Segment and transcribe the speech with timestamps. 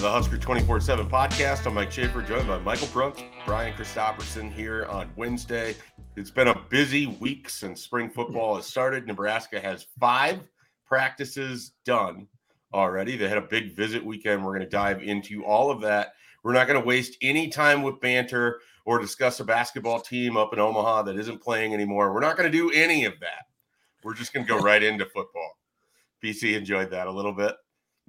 [0.00, 1.66] to the Husker 24 7 podcast.
[1.66, 5.74] I'm Mike Schaefer, joined by Michael Bruntz, Brian Christopherson here on Wednesday.
[6.16, 9.06] It's been a busy week since spring football has started.
[9.06, 10.40] Nebraska has five
[10.86, 12.28] practices done
[12.72, 13.18] already.
[13.18, 14.42] They had a big visit weekend.
[14.42, 16.14] We're going to dive into all of that.
[16.42, 20.54] We're not going to waste any time with banter or discuss a basketball team up
[20.54, 22.14] in Omaha that isn't playing anymore.
[22.14, 23.44] We're not going to do any of that.
[24.02, 25.58] We're just going to go right into football.
[26.24, 27.54] PC enjoyed that a little bit.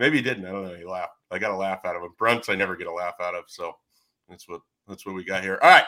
[0.01, 0.47] Maybe he didn't.
[0.47, 0.73] I don't know.
[0.73, 1.13] He laughed.
[1.29, 2.09] I got a laugh out of him.
[2.19, 3.43] Bruntz, I never get a laugh out of.
[3.47, 3.73] So
[4.27, 5.59] that's what that's what we got here.
[5.61, 5.85] All right.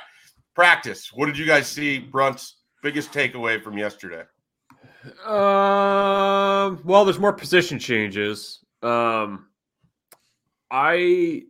[0.54, 1.12] Practice.
[1.12, 2.00] What did you guys see?
[2.00, 2.52] Bruntz,
[2.84, 4.22] biggest takeaway from yesterday?
[5.26, 8.64] Um, well, there's more position changes.
[8.84, 9.48] Um,
[10.70, 11.46] I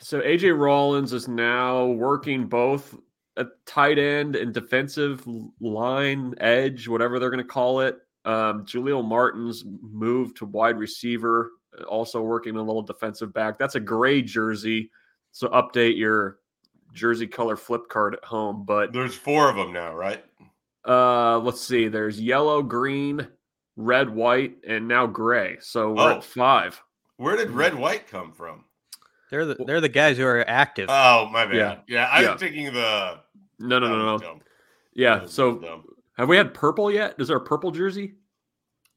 [0.00, 2.94] so AJ Rollins is now working both
[3.38, 5.26] a tight end and defensive
[5.62, 7.96] line edge, whatever they're going to call it.
[8.26, 11.52] Um, Martin's moved to wide receiver,
[11.88, 13.58] also working a little defensive back.
[13.58, 14.90] That's a gray jersey,
[15.30, 16.38] so update your
[16.92, 18.64] jersey color flip card at home.
[18.64, 20.24] But there's four of them now, right?
[20.86, 21.88] Uh, let's see.
[21.88, 23.26] There's yellow, green,
[23.76, 25.58] red, white, and now gray.
[25.60, 26.16] So we're oh.
[26.16, 26.80] at five.
[27.16, 28.64] Where did red, white come from?
[29.30, 30.88] They're the they're the guys who are active.
[30.90, 31.54] Oh my bad.
[31.54, 32.32] Yeah, yeah I yeah.
[32.32, 33.20] was thinking the.
[33.58, 34.40] No, no, no, no.
[34.92, 35.26] Yeah.
[35.26, 35.84] So
[36.18, 37.14] have we had purple yet?
[37.18, 38.14] Is there a purple jersey?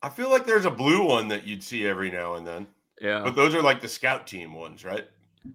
[0.05, 2.67] I feel like there's a blue one that you'd see every now and then.
[3.01, 3.23] Yeah.
[3.23, 5.07] But those are like the scout team ones, right?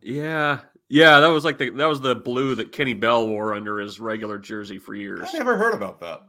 [0.02, 0.58] Yeah.
[0.88, 4.00] Yeah, that was like the that was the blue that Kenny Bell wore under his
[4.00, 5.28] regular jersey for years.
[5.32, 6.22] I never heard about that.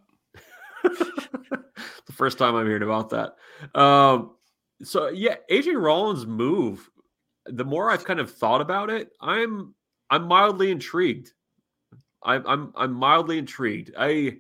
[0.83, 3.37] the first time I'm hearing about that.
[3.73, 4.35] Um,
[4.83, 6.91] so yeah, AJ Rollins' move.
[7.47, 9.73] The more I've kind of thought about it, I'm
[10.11, 11.33] I'm mildly intrigued.
[12.21, 13.95] I'm I'm I'm mildly intrigued.
[13.97, 14.37] I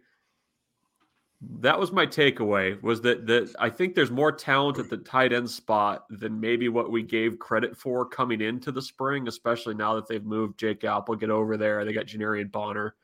[1.41, 5.33] that was my takeaway was that that I think there's more talent at the tight
[5.33, 9.95] end spot than maybe what we gave credit for coming into the spring, especially now
[9.95, 11.83] that they've moved Jake Applegate over there.
[11.83, 12.95] They got Janiran Bonner.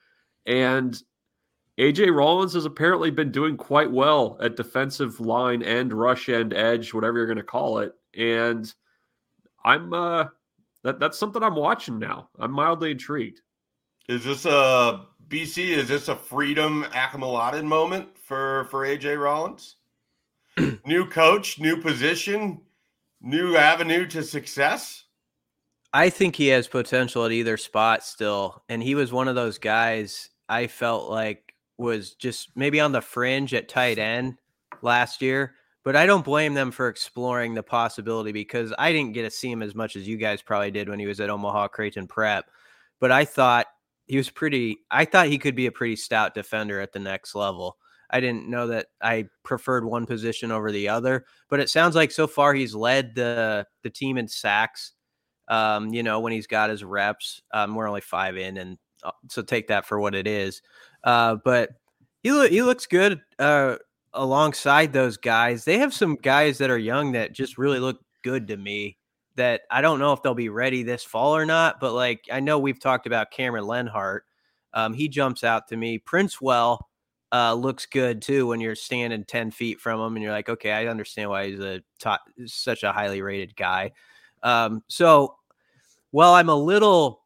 [0.45, 1.01] And
[1.79, 6.93] AJ Rollins has apparently been doing quite well at defensive line and rush end edge,
[6.93, 7.93] whatever you're going to call it.
[8.15, 8.71] And
[9.65, 10.25] I'm uh
[10.83, 12.29] that that's something I'm watching now.
[12.37, 13.41] I'm mildly intrigued.
[14.07, 15.69] Is this uh, a BC?
[15.77, 19.75] Is this a freedom Akinmoladun moment for for AJ Rollins?
[20.85, 22.61] new coach, new position,
[23.21, 25.03] new avenue to success.
[25.93, 29.57] I think he has potential at either spot still, and he was one of those
[29.57, 34.37] guys I felt like was just maybe on the fringe at tight end
[34.81, 35.55] last year.
[35.83, 39.49] But I don't blame them for exploring the possibility because I didn't get to see
[39.49, 42.49] him as much as you guys probably did when he was at Omaha Creighton Prep.
[42.99, 43.67] But I thought
[44.07, 44.79] he was pretty.
[44.89, 47.77] I thought he could be a pretty stout defender at the next level.
[48.09, 52.11] I didn't know that I preferred one position over the other, but it sounds like
[52.11, 54.93] so far he's led the the team in sacks.
[55.49, 59.11] Um, you know, when he's got his reps, um, we're only five in, and uh,
[59.29, 60.61] so take that for what it is.
[61.03, 61.71] Uh, but
[62.23, 63.75] he lo- he looks good uh,
[64.13, 65.65] alongside those guys.
[65.65, 68.97] They have some guys that are young that just really look good to me
[69.37, 71.79] that I don't know if they'll be ready this fall or not.
[71.79, 74.25] But like I know we've talked about Cameron Lenhart.
[74.73, 75.97] Um, he jumps out to me.
[75.99, 76.79] Princewell
[77.31, 80.71] uh, looks good too when you're standing 10 feet from him and you're like, okay,
[80.71, 83.91] I understand why he's a top, such a highly rated guy.
[84.43, 85.35] Um, so,
[86.11, 87.21] well, I'm a little,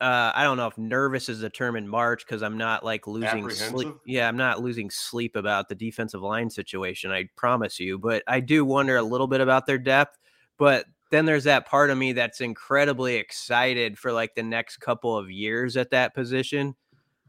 [0.00, 3.06] uh, I don't know if nervous is the term in March because I'm not like
[3.06, 3.88] losing sleep.
[4.06, 7.10] Yeah, I'm not losing sleep about the defensive line situation.
[7.10, 10.16] I promise you, but I do wonder a little bit about their depth.
[10.58, 15.16] But then there's that part of me that's incredibly excited for like the next couple
[15.16, 16.74] of years at that position.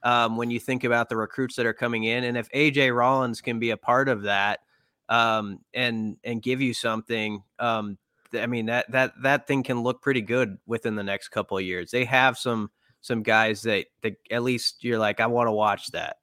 [0.03, 3.41] Um, when you think about the recruits that are coming in, and if AJ Rollins
[3.41, 4.61] can be a part of that,
[5.09, 7.97] um, and and give you something, um,
[8.33, 11.63] I mean that that that thing can look pretty good within the next couple of
[11.63, 11.91] years.
[11.91, 12.71] They have some
[13.01, 16.17] some guys that that at least you're like, I want to watch that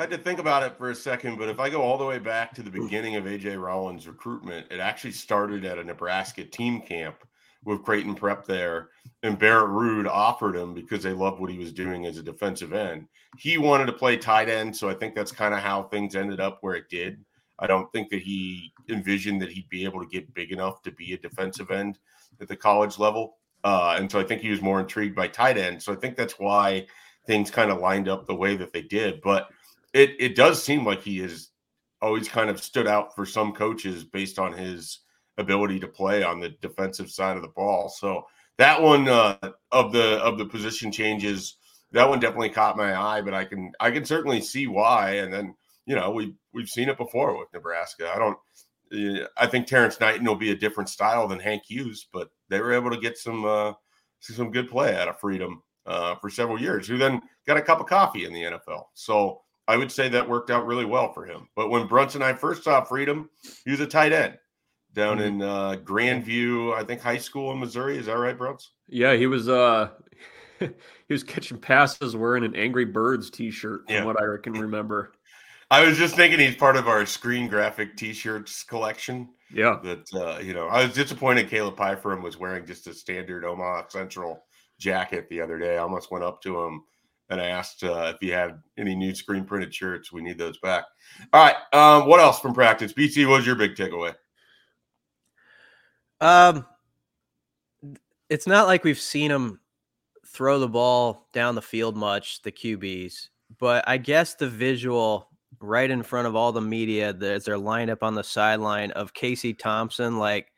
[0.00, 2.18] had to think about it for a second, but if I go all the way
[2.18, 6.80] back to the beginning of AJ Rollins' recruitment, it actually started at a Nebraska team
[6.80, 7.16] camp
[7.64, 8.88] with Creighton Prep there,
[9.22, 12.72] and Barrett Ruud offered him because they loved what he was doing as a defensive
[12.72, 13.06] end.
[13.36, 16.40] He wanted to play tight end, so I think that's kind of how things ended
[16.40, 17.22] up where it did.
[17.58, 20.90] I don't think that he envisioned that he'd be able to get big enough to
[20.92, 21.98] be a defensive end
[22.40, 23.36] at the college level.
[23.62, 25.82] Uh, and so I think he was more intrigued by tight end.
[25.82, 26.86] So I think that's why
[27.26, 29.20] things kind of lined up the way that they did.
[29.20, 29.48] But
[29.92, 31.50] it it does seem like he has
[32.02, 35.00] always kind of stood out for some coaches based on his
[35.38, 37.88] ability to play on the defensive side of the ball.
[37.88, 38.26] So
[38.58, 39.36] that one uh,
[39.72, 41.56] of the of the position changes,
[41.92, 43.20] that one definitely caught my eye.
[43.20, 45.16] But I can I can certainly see why.
[45.16, 45.54] And then
[45.86, 48.10] you know we we've seen it before with Nebraska.
[48.14, 48.38] I don't
[49.36, 52.72] I think Terrance Knighton will be a different style than Hank Hughes, but they were
[52.72, 53.72] able to get some uh,
[54.20, 57.80] some good play out of Freedom uh, for several years, who then got a cup
[57.80, 58.84] of coffee in the NFL.
[58.94, 61.48] So I would say that worked out really well for him.
[61.54, 63.30] But when Brunson and I first saw Freedom,
[63.64, 64.36] he was a tight end
[64.94, 65.26] down mm-hmm.
[65.26, 67.96] in uh, Grandview, I think high school in Missouri.
[67.96, 68.70] Is that right, Brunson?
[68.88, 69.48] Yeah, he was.
[69.48, 69.90] uh
[70.60, 74.04] He was catching passes wearing an Angry Birds T-shirt, from yeah.
[74.04, 75.12] what I can remember.
[75.68, 79.30] I was just thinking he's part of our screen graphic T-shirts collection.
[79.52, 83.44] Yeah, that uh, you know, I was disappointed Caleb Pyfrom was wearing just a standard
[83.44, 84.44] Omaha Central
[84.78, 85.76] jacket the other day.
[85.76, 86.84] I almost went up to him
[87.30, 90.12] and I asked uh, if he had any new screen printed shirts.
[90.12, 90.84] We need those back.
[91.32, 91.56] All right.
[91.72, 92.92] Um, what else from practice?
[92.92, 94.14] BC, what was your big takeaway?
[96.20, 96.66] Um,
[98.28, 99.60] it's not like we've seen him
[100.26, 103.28] throw the ball down the field much, the QBs,
[103.58, 105.28] but I guess the visual
[105.60, 109.14] right in front of all the media as they're lined up on the sideline of
[109.14, 110.48] Casey Thompson, like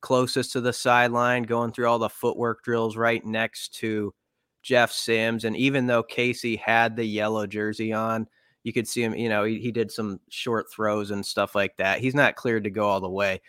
[0.00, 4.12] closest to the sideline, going through all the footwork drills right next to
[4.62, 5.44] Jeff Sims.
[5.44, 8.28] And even though Casey had the yellow jersey on,
[8.62, 11.76] you could see him, you know, he, he did some short throws and stuff like
[11.78, 12.00] that.
[12.00, 13.40] He's not cleared to go all the way.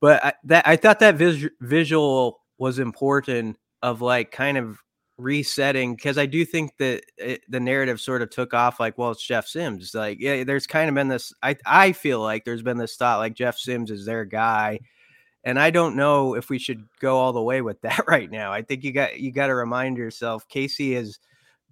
[0.00, 4.78] But I, that I thought that vis- visual was important of like kind of
[5.16, 9.10] resetting because I do think that it, the narrative sort of took off like, well,
[9.10, 9.94] it's Jeff Sims.
[9.94, 11.32] Like, yeah, there's kind of been this.
[11.42, 14.80] I I feel like there's been this thought like Jeff Sims is their guy,
[15.44, 18.52] and I don't know if we should go all the way with that right now.
[18.52, 21.18] I think you got you got to remind yourself Casey has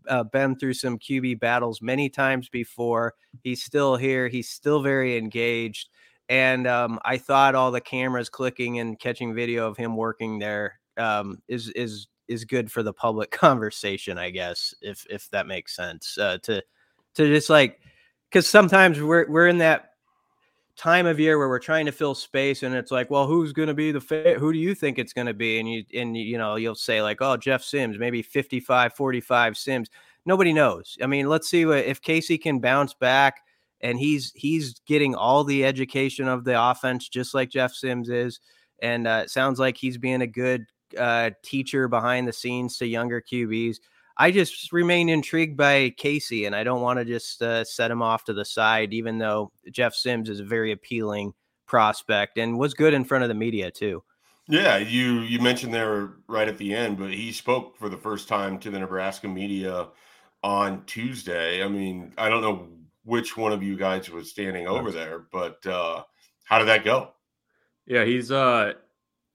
[0.08, 3.14] uh, been through some QB battles many times before.
[3.42, 4.28] He's still here.
[4.28, 5.88] He's still very engaged.
[6.28, 10.78] And um, I thought all the cameras clicking and catching video of him working there
[10.96, 15.76] um, is is is good for the public conversation, I guess, if if that makes
[15.76, 16.16] sense.
[16.19, 16.62] Uh, to
[17.14, 17.80] to just like
[18.30, 19.91] because sometimes we're we're in that
[20.76, 23.69] time of year where we're trying to fill space and it's like well who's going
[23.69, 25.58] to be the fa- who do you think it's going to be?
[25.58, 29.88] And you and you know you'll say like oh jeff sims maybe 55 45 sims.
[30.24, 30.96] Nobody knows.
[31.02, 33.42] I mean let's see what if casey can bounce back
[33.82, 38.40] and he's he's getting all the education of the offense just like jeff sims is
[38.80, 40.66] and uh, it sounds like he's being a good
[40.98, 43.78] uh, teacher behind the scenes to younger qbs
[44.16, 48.02] I just remain intrigued by Casey, and I don't want to just uh, set him
[48.02, 51.32] off to the side, even though Jeff Sims is a very appealing
[51.66, 54.02] prospect and was good in front of the media too.
[54.48, 58.28] Yeah, you you mentioned there right at the end, but he spoke for the first
[58.28, 59.88] time to the Nebraska media
[60.42, 61.62] on Tuesday.
[61.62, 62.68] I mean, I don't know
[63.04, 66.02] which one of you guys was standing over there, but uh,
[66.44, 67.12] how did that go?
[67.86, 68.74] Yeah, he's uh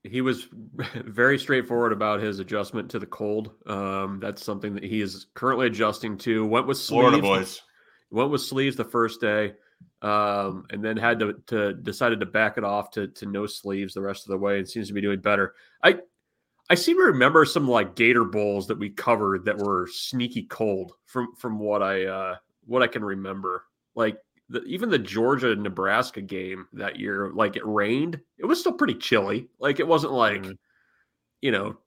[0.04, 0.48] he was
[1.06, 3.52] very straightforward about his adjustment to the cold.
[3.66, 6.46] Um, that's something that he is currently adjusting to.
[6.46, 7.02] Went with sleeves.
[7.02, 7.62] Florida boys.
[8.10, 9.54] Went with sleeves the first day,
[10.02, 13.94] um, and then had to, to decided to back it off to to no sleeves
[13.94, 15.56] the rest of the way, and seems to be doing better.
[15.84, 16.00] I
[16.70, 20.94] I seem to remember some like Gator bowls that we covered that were sneaky cold
[21.06, 22.36] from from what I uh,
[22.66, 23.66] what I can remember.
[23.96, 24.18] Like
[24.50, 28.96] the, even the Georgia Nebraska game that year, like it rained, it was still pretty
[28.96, 29.48] chilly.
[29.60, 30.52] Like it wasn't like, mm-hmm.
[31.42, 31.78] you know,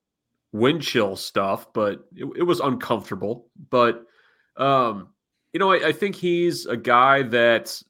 [0.51, 3.47] wind chill stuff, but it, it was uncomfortable.
[3.69, 4.05] But,
[4.57, 5.09] um,
[5.53, 7.81] you know, I, I think he's a guy that,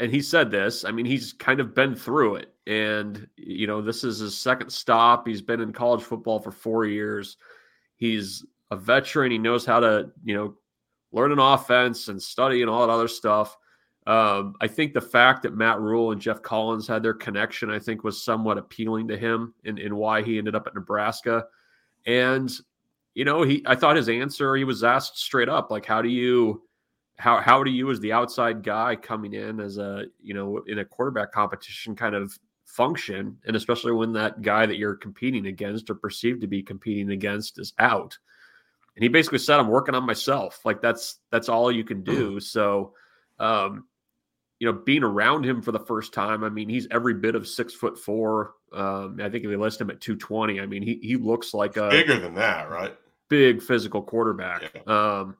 [0.00, 2.54] and he said this, I mean, he's kind of been through it.
[2.66, 5.26] And, you know, this is his second stop.
[5.26, 7.36] He's been in college football for four years.
[7.96, 9.32] He's a veteran.
[9.32, 10.54] He knows how to, you know,
[11.10, 13.56] learn an offense and study and all that other stuff.
[14.08, 17.78] Um, I think the fact that Matt Rhule and Geoff Collins had their connection, I
[17.78, 21.44] think, was somewhat appealing to him in, in why he ended up at Nebraska.
[22.06, 22.50] And,
[23.14, 26.08] you know, he I thought his answer, he was asked straight up, like, how do
[26.08, 26.62] you
[27.18, 30.78] how how do you as the outside guy coming in as a, you know, in
[30.78, 32.32] a quarterback competition kind of
[32.64, 33.36] function?
[33.46, 37.58] And especially when that guy that you're competing against or perceived to be competing against
[37.58, 38.16] is out.
[38.96, 40.60] And he basically said, I'm working on myself.
[40.64, 42.40] Like that's that's all you can do.
[42.40, 42.94] So
[43.38, 43.84] um,
[44.58, 47.46] you know, being around him for the first time, I mean, he's every bit of
[47.46, 48.54] six foot four.
[48.72, 51.76] Um, I think if we list him at 220, I mean, he he looks like
[51.76, 52.94] a bigger than that, right?
[53.28, 54.72] Big physical quarterback.
[54.74, 54.82] Yeah.
[55.20, 55.36] Um,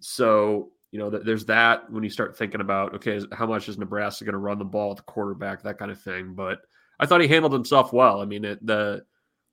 [0.00, 3.78] so you know, th- there's that when you start thinking about okay, how much is
[3.78, 6.34] Nebraska going to run the ball at the quarterback, that kind of thing.
[6.34, 6.60] But
[7.00, 8.22] I thought he handled himself well.
[8.22, 9.04] I mean, it, the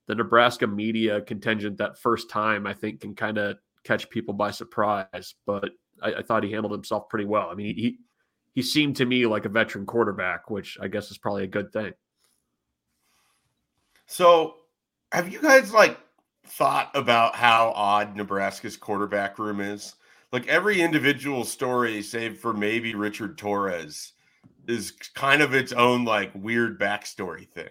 [0.06, 4.50] the Nebraska media contingent that first time, I think, can kind of catch people by
[4.50, 5.34] surprise.
[5.46, 5.70] But
[6.02, 7.48] I, I, thought he handled himself pretty well.
[7.50, 7.98] I mean, he
[8.54, 11.72] he seemed to me like a veteran quarterback, which I guess is probably a good
[11.72, 11.92] thing.
[14.06, 14.56] So,
[15.12, 15.98] have you guys like
[16.46, 19.94] thought about how odd Nebraska's quarterback room is?
[20.32, 24.12] Like every individual story, save for maybe Richard Torres,
[24.66, 27.70] is kind of its own like weird backstory thing.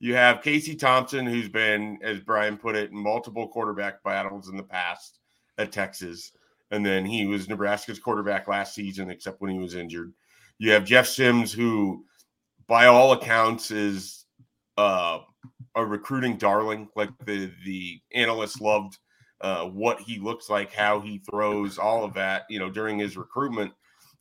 [0.00, 4.62] You have Casey Thompson, who's been, as Brian put it, multiple quarterback battles in the
[4.62, 5.18] past
[5.58, 6.32] at Texas.
[6.70, 10.12] And then he was Nebraska's quarterback last season, except when he was injured.
[10.58, 12.04] You have Jeff Sims, who,
[12.66, 14.24] by all accounts, is
[14.76, 15.20] uh,
[15.76, 16.88] a recruiting darling.
[16.96, 18.98] Like the the analysts loved
[19.40, 22.42] uh, what he looks like, how he throws, all of that.
[22.48, 23.72] You know, during his recruitment,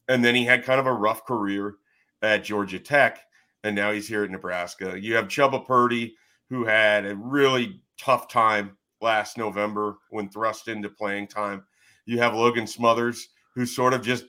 [0.08, 1.76] and then he had kind of a rough career
[2.22, 3.20] at Georgia Tech,
[3.64, 5.00] and now he's here at Nebraska.
[5.00, 6.16] You have Chubba Purdy,
[6.50, 11.64] who had a really tough time last November when thrust into playing time.
[12.06, 14.26] You have Logan Smothers, who sort of just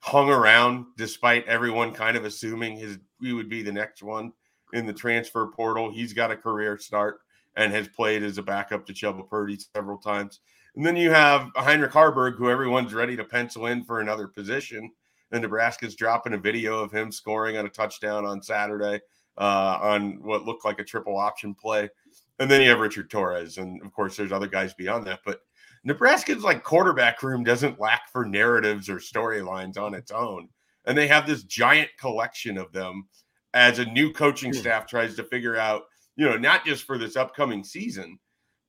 [0.00, 4.32] hung around despite everyone kind of assuming his he would be the next one
[4.72, 5.90] in the transfer portal.
[5.90, 7.20] He's got a career start
[7.56, 10.40] and has played as a backup to Chubba Purdy several times.
[10.76, 14.92] And then you have Heinrich Haarberg, who everyone's ready to pencil in for another position.
[15.32, 19.00] And Nebraska's dropping a video of him scoring on a touchdown on Saturday
[19.38, 21.88] uh, on what looked like a triple option play.
[22.38, 23.56] And then you have Richard Torres.
[23.56, 25.20] And of course, there's other guys beyond that.
[25.24, 25.40] But
[25.86, 30.48] Nebraska's like quarterback room doesn't lack for narratives or storylines on its own.
[30.84, 33.06] And they have this giant collection of them
[33.54, 34.58] as a new coaching hmm.
[34.58, 35.84] staff tries to figure out,
[36.16, 38.18] you know, not just for this upcoming season,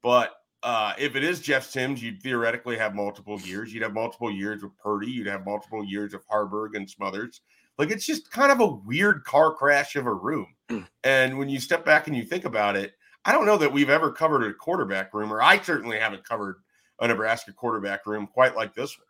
[0.04, 3.74] but uh, if it is Jeff Sims, you'd theoretically have multiple years.
[3.74, 5.10] You'd have multiple years with Purdy.
[5.10, 7.42] You'd have multiple years of Haarberg and Smothers.
[7.80, 10.48] Like it's just kind of a weird car crash of a room.
[10.70, 10.82] Hmm.
[11.04, 12.94] and when you step back and you think about it,
[13.26, 16.58] I don't know that we've ever covered a quarterback room, or I certainly haven't covered
[17.00, 19.06] a Nebraska quarterback room quite like this one.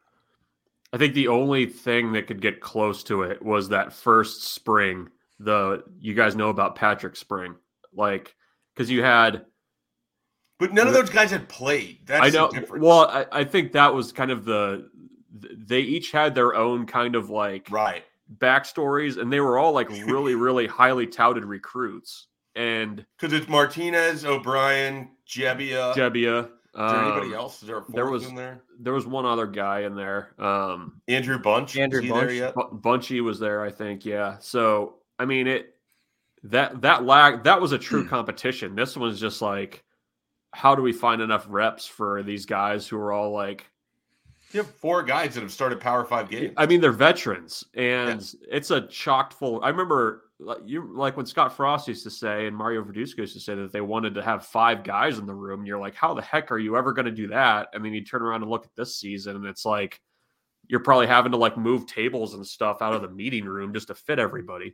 [0.94, 5.10] I think the only thing that could get close to it was that first spring.
[5.40, 7.56] The you guys know about Patrick Spring,
[7.94, 8.36] like
[8.74, 9.46] because you had,
[10.58, 12.00] but none of those guys had played.
[12.06, 12.52] That's I know.
[12.72, 14.90] Well, I, I think that was kind of the
[15.32, 18.04] they each had their own kind of like right
[18.38, 22.28] backstories, and they were all like really, really highly touted recruits.
[22.56, 27.62] And because it's Martinez, O'Brien, Gebbia, Gebbia, is there anybody um, else?
[27.64, 28.62] Is there, there was in there?
[28.80, 30.34] There was one other guy in there.
[30.38, 31.76] Um, Andrew Bunch.
[31.76, 32.30] Andrew Bunch.
[32.30, 34.06] There Bunchy was there, I think.
[34.06, 34.38] Yeah.
[34.40, 35.74] So I mean it.
[36.44, 38.76] That that lag that was a true competition.
[38.76, 39.84] This one's just like,
[40.54, 43.66] how do we find enough reps for these guys who are all like
[44.52, 46.54] you have four guys that have started Power Five games.
[46.58, 48.56] I mean, they're veterans, and yeah.
[48.56, 49.64] it's a chocked full.
[49.64, 50.27] I remember
[50.66, 53.72] you like when Scott Frost used to say, and Mario Verduzco used to say that
[53.72, 55.66] they wanted to have five guys in the room.
[55.66, 57.70] You're like, how the heck are you ever going to do that?
[57.74, 60.00] And then you turn around and look at this season, and it's like
[60.68, 63.88] you're probably having to like move tables and stuff out of the meeting room just
[63.88, 64.74] to fit everybody.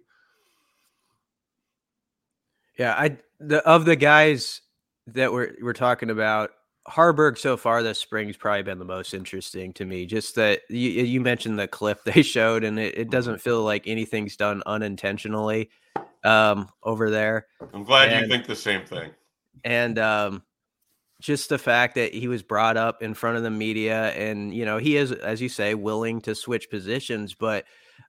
[2.78, 4.62] Yeah, I the of the guys
[5.08, 6.52] that we're we're talking about,
[6.88, 10.06] Haarberg so far this spring's probably been the most interesting to me.
[10.06, 13.88] Just that you, you mentioned the clip they showed, and it, it, doesn't feel like
[13.88, 15.70] anything's done unintentionally
[16.24, 17.48] um, over there.
[17.74, 19.12] I'm glad and, you think the same thing.
[19.64, 20.44] And um,
[21.22, 24.66] just the fact that he was brought up in front of the media, and you
[24.66, 27.34] know he is, as you say, willing to switch positions.
[27.34, 27.66] But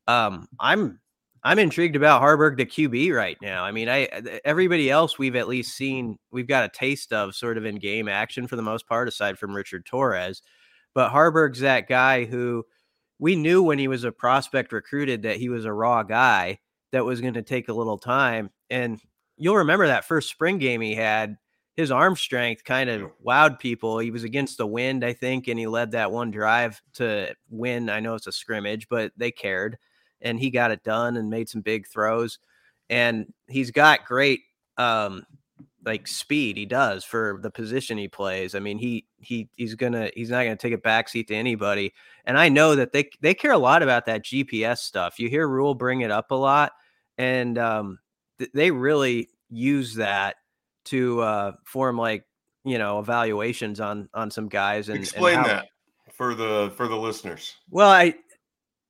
[0.09, 0.99] um, I'm
[1.45, 3.65] I'm intrigued about Haarberg to QB right now.
[3.65, 4.09] I mean, I
[4.45, 8.09] everybody else we've at least seen we've got a taste of sort of in game
[8.09, 10.41] action for the most part, aside from Richard Torres.
[10.95, 12.65] But Haarberg's that guy who
[13.19, 16.59] we knew when he was a prospect recruited that he was a raw guy
[16.93, 18.51] that was going to take a little time.
[18.71, 18.99] And
[19.37, 21.37] you'll remember that first spring game he had,
[21.77, 23.99] his arm strength kind of wowed people.
[23.99, 27.91] He was against the wind, I think, and he led that one drive to win.
[27.91, 29.77] I know it's a scrimmage, but they cared
[30.21, 32.39] and he got it done and made some big throws.
[32.91, 34.41] And he's got great
[34.77, 35.25] um
[35.85, 38.55] like speed he does for the position he plays.
[38.55, 41.93] I mean, he he he's gonna he's not gonna take a backseat to anybody.
[42.25, 45.19] And I know that they they care a lot about that GPS stuff.
[45.19, 46.73] You hear Rhule bring it up a lot,
[47.19, 47.99] and um,
[48.39, 50.37] th- they really use that
[50.87, 52.25] to uh, form like
[52.65, 54.89] you know evaluations on on some guys.
[54.89, 55.67] And explain and how, that
[56.13, 57.57] for the for the listeners.
[57.71, 58.15] Well, I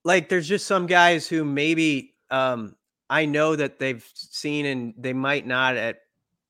[0.05, 2.77] like there's just some guys who maybe um
[3.11, 5.99] I know that they've seen and they might not at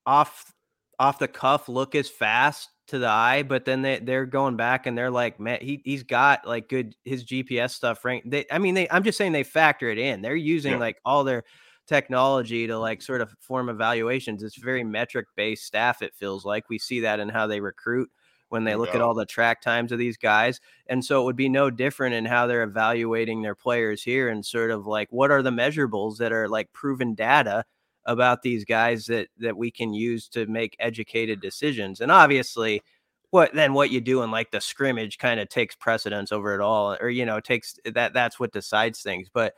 [0.07, 0.53] off
[0.99, 4.87] off the cuff look as fast to the eye, but then they they're going back
[4.87, 8.23] and they're like, man, he he's got like good his GPS stuff right.
[8.25, 10.23] They I mean they I'm just saying they factor it in.
[10.23, 10.79] They're using yeah.
[10.79, 11.45] like all their
[11.87, 14.43] technology to like sort of form evaluations.
[14.43, 16.69] It's very metric based staff, it feels like.
[16.69, 18.11] We see that in how they recruit
[18.49, 20.61] when they look at all the track times of these guys.
[20.87, 24.45] And so it would be no different in how they're evaluating their players here and
[24.45, 27.65] sort of like what are the measurables that are like proven data
[28.07, 32.01] about these guys that that we can use to make educated decisions.
[32.01, 32.83] And obviously
[33.31, 36.61] what then what you do in like the scrimmage kind of takes precedence over it
[36.61, 39.29] all or you know takes that that's what decides things.
[39.33, 39.55] But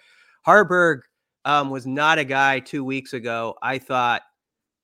[0.47, 1.01] haarberg
[1.45, 3.57] um, was not a guy two weeks ago.
[3.63, 4.23] I thought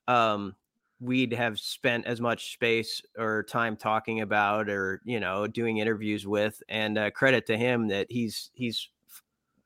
[0.08, 0.54] um,
[1.02, 6.26] we'd have spent as much space or time talking about or you know doing interviews
[6.26, 8.88] with and uh, credit to him that he's he's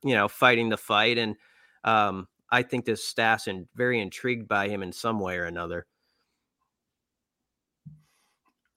[0.03, 1.37] you know fighting the fight and
[1.85, 5.87] um, i think this staff's and very intrigued by him in some way or another.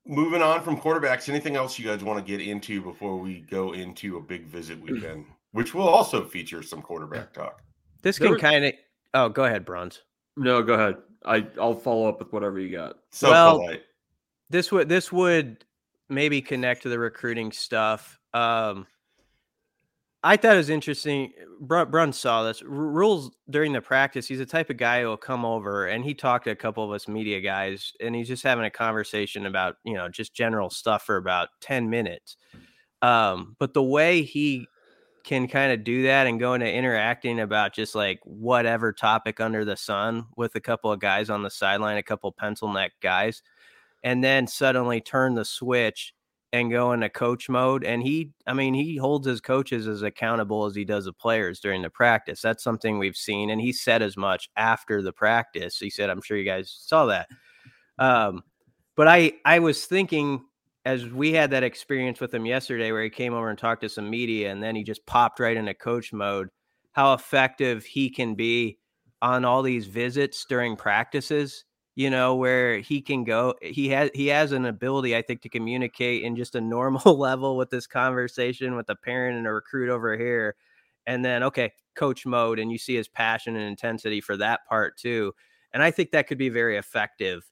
[0.06, 3.74] Moving on from quarterbacks anything else you guys want to get into before we go
[3.74, 7.62] into a big visit weekend which will also feature some quarterback talk?
[8.01, 8.74] This can kind of
[9.13, 10.00] oh go ahead Bruntz.
[10.36, 12.97] No go ahead I I'll follow up with whatever you got.
[13.11, 13.83] So well, polite.
[14.49, 15.63] This would this would
[16.09, 18.19] maybe connect to the recruiting stuff.
[18.33, 18.88] Um,
[20.23, 21.31] I thought it was interesting.
[21.61, 22.61] Brun, Brun saw this.
[22.61, 24.27] R- Rhule's during the practice.
[24.27, 26.83] He's the type of guy who will come over and he talked to a couple
[26.83, 30.69] of us media guys, and he's just having a conversation about you know just general
[30.69, 32.38] stuff for about ten minutes.
[33.01, 34.67] Um, but the way he
[35.29, 39.63] can kind of do that and go into interacting about just like whatever topic under
[39.63, 43.43] the sun with a couple of guys on the sideline, a couple pencil neck guys,
[44.03, 46.15] and then suddenly turn the switch
[46.51, 47.83] and go into coach mode.
[47.83, 51.59] And he, I mean, he holds his coaches as accountable as he does the players
[51.59, 52.41] during the practice.
[52.41, 53.51] That's something we've seen.
[53.51, 55.77] And he said as much after the practice.
[55.77, 57.27] He said, I'm sure you guys saw that.
[58.00, 58.41] Um,
[58.95, 60.43] but I, I was thinking
[60.89, 63.89] as we had that experience with him yesterday where he came over and talked to
[63.89, 66.50] some media and then he just popped right into coach mode
[66.93, 68.79] how effective he can be
[69.22, 71.63] on all these visits during practices
[71.96, 75.50] you know where he can go he has he has an ability i think to
[75.50, 79.89] communicate in just a normal level with this conversation with a parent and a recruit
[79.89, 80.55] over here.
[81.05, 84.98] And then okay coach mode and you see his passion and intensity for that part
[84.98, 85.34] too.
[85.74, 87.43] And i think that could be very effective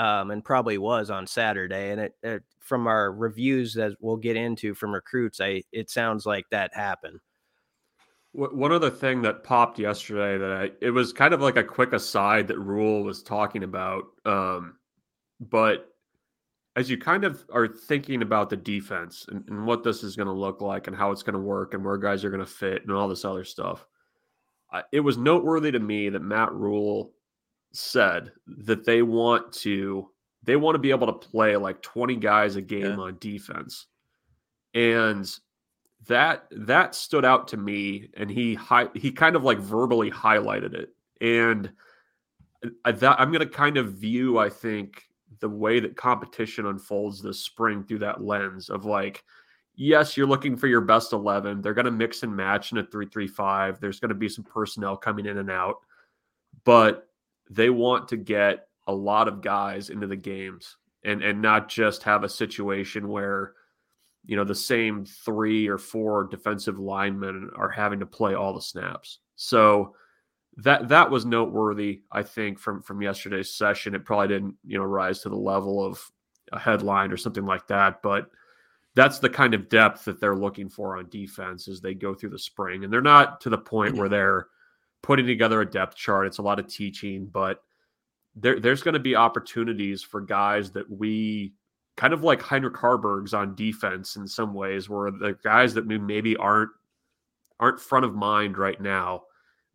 [0.00, 1.90] um, and probably was on Saturday.
[1.90, 6.24] And it, it, from our reviews that we'll get into from recruits, I it sounds
[6.24, 7.20] like that happened.
[8.32, 11.92] One other thing that popped yesterday that I, it was kind of like a quick
[11.92, 14.76] aside that Rhule was talking about, um,
[15.40, 15.88] but
[16.76, 20.28] as you kind of are thinking about the defense and, and what this is going
[20.28, 22.46] to look like and how it's going to work and where guys are going to
[22.46, 23.84] fit and all this other stuff,
[24.92, 27.12] it was noteworthy to me that Matt Rhule
[27.72, 30.08] said that they want to
[30.42, 32.96] they want to be able to play like 20 guys a game yeah.
[32.96, 33.86] on defense.
[34.74, 35.30] And
[36.06, 38.58] that that stood out to me and he
[38.94, 40.94] he kind of like verbally highlighted it.
[41.20, 41.70] And
[42.84, 45.04] I, that, I'm going to kind of view I think
[45.40, 49.24] the way that competition unfolds this spring through that lens of like
[49.76, 51.62] yes, you're looking for your best 11.
[51.62, 53.80] They're going to mix and match in a 335.
[53.80, 55.76] There's going to be some personnel coming in and out.
[56.64, 57.08] But
[57.50, 62.02] they want to get a lot of guys into the games and and not just
[62.02, 63.54] have a situation where
[64.24, 68.62] you know the same three or four defensive linemen are having to play all the
[68.62, 69.18] snaps.
[69.36, 69.94] So
[70.58, 73.94] that that was noteworthy, I think, from from yesterday's session.
[73.94, 76.10] It probably didn't you know rise to the level of
[76.52, 78.30] a headline or something like that, but
[78.94, 82.30] that's the kind of depth that they're looking for on defense as they go through
[82.30, 82.82] the spring.
[82.82, 84.14] And they're not to the point where mm-hmm.
[84.14, 84.46] they're
[85.02, 86.26] putting together a depth chart.
[86.26, 87.62] It's a lot of teaching, but
[88.34, 91.54] there, there's going to be opportunities for guys that we
[91.96, 95.98] kind of like Heinrich Haarberg's on defense in some ways, where the guys that we
[95.98, 96.70] maybe aren't
[97.58, 99.22] aren't front of mind right now,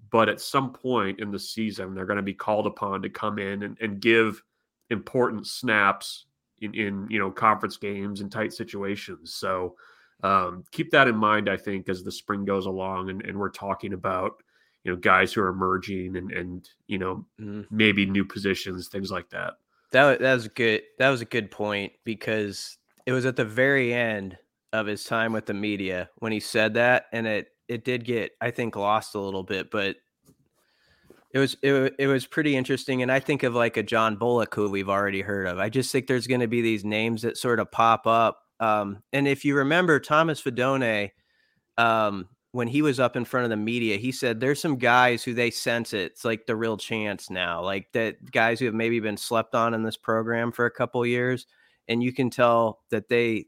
[0.10, 3.38] but at some point in the season, they're going to be called upon to come
[3.38, 4.42] in and, and give
[4.90, 6.26] important snaps
[6.62, 9.34] in, in you know conference games and tight situations.
[9.34, 9.76] So
[10.24, 13.50] um, keep that in mind, I think, as the spring goes along and, and we're
[13.50, 14.42] talking about
[14.86, 17.66] you know guys who are emerging and and you know mm.
[17.70, 19.56] maybe new positions things like that
[19.92, 23.94] that, that was good that was a good point because it was at the very
[23.94, 24.38] end
[24.72, 28.32] of his time with the media when he said that and it it did get
[28.40, 29.98] i think lost a little bit but
[31.32, 34.54] it was it, it was pretty interesting and i think of like a john bullock
[34.54, 37.38] who we've already heard of i just think there's going to be these names that
[37.38, 41.10] sort of pop up um, and if you remember thomas fidone
[41.78, 45.26] um, when he was up in front of the media, he said there's some guys
[45.26, 46.14] who they sense it.
[46.14, 49.74] it's like the real chance now, like that guys who have maybe been slept on
[49.74, 51.48] in this program for a couple years,
[51.90, 53.48] and you can tell that they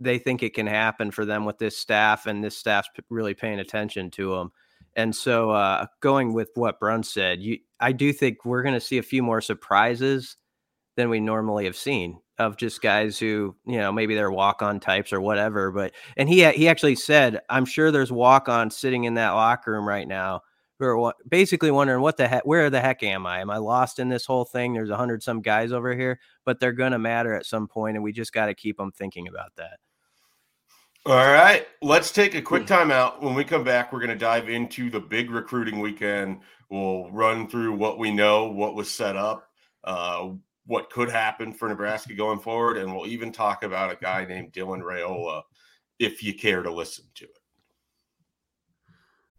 [0.00, 3.58] they think it can happen for them with this staff, and this staff's really paying
[3.58, 4.52] attention to them.
[4.96, 8.80] And so, uh, going with what Brun said, you, I do think we're going to
[8.82, 10.36] see a few more surprises
[10.96, 14.80] than we normally have seen of just guys who you know maybe they're walk on
[14.80, 15.70] types or whatever.
[15.70, 19.72] But and he he actually said, I'm sure there's walk on sitting in that locker
[19.72, 20.42] room right now
[20.78, 23.40] who are basically wondering what the heck, where the heck am I?
[23.40, 24.72] Am I lost in this whole thing?
[24.72, 28.04] There's a hundred some guys over here, but they're gonna matter at some point, and
[28.04, 29.78] we just got to keep them thinking about that.
[31.04, 33.20] All right, let's take a quick timeout.
[33.20, 36.38] When we come back, we're going to dive into the big recruiting weekend.
[36.70, 39.48] We'll run through what we know, what was set up,
[39.82, 40.28] uh,
[40.66, 44.52] what could happen for Nebraska going forward, and we'll even talk about a guy named
[44.52, 45.42] Dylan Raiola
[45.98, 47.38] if you care to listen to it.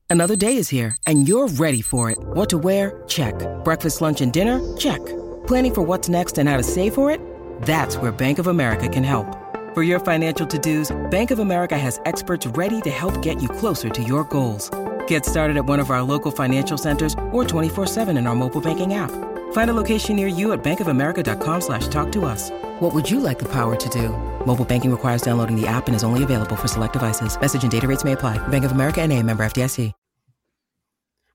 [0.09, 2.19] Another day is here, and you're ready for it.
[2.19, 3.03] What to wear?
[3.07, 3.33] Check.
[3.63, 4.61] Breakfast, lunch, and dinner?
[4.77, 5.03] Check.
[5.47, 7.19] Planning for what's next and how to save for it?
[7.63, 9.25] That's where Bank of America can help.
[9.73, 13.89] For your financial to-dos, Bank of America has experts ready to help get you closer
[13.89, 14.69] to your goals.
[15.07, 18.93] Get started at one of our local financial centers or 24-7 in our mobile banking
[18.93, 19.32] app.
[19.53, 22.51] Find a location near you at bankofamerica.com slash talk to us.
[22.79, 24.09] What would you like the power to do?
[24.45, 27.39] Mobile banking requires downloading the app and is only available for select devices.
[27.39, 28.45] Message and data rates may apply.
[28.49, 29.93] Bank of America and a member FDIC.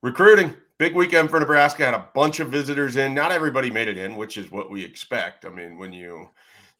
[0.00, 0.54] Recruiting.
[0.78, 1.84] Big weekend for Nebraska.
[1.84, 3.14] Had a bunch of visitors in.
[3.14, 5.44] Not everybody made it in, which is what we expect.
[5.44, 6.28] I mean, when you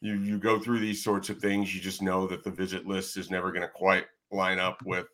[0.01, 3.16] you you go through these sorts of things, you just know that the visit list
[3.16, 5.07] is never going to quite line up with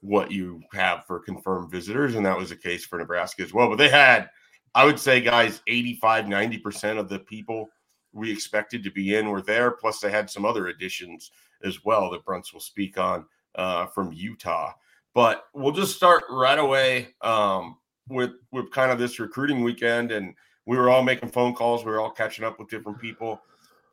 [0.00, 2.14] what you have for confirmed visitors.
[2.14, 3.68] And that was the case for Nebraska as well.
[3.68, 4.30] But they had,
[4.74, 7.68] I would say, guys, 85, 90% of the people
[8.12, 9.70] we expected to be in were there.
[9.70, 11.30] Plus, they had some other additions
[11.64, 14.72] as well that Bruntz will speak on uh, from Utah.
[15.14, 17.76] But we'll just start right away um,
[18.08, 21.84] with with kind of this recruiting weekend, and we were all making phone calls.
[21.84, 23.42] We were all catching up with different people.